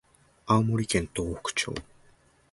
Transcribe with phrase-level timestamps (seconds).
[0.47, 1.75] 青森県東北町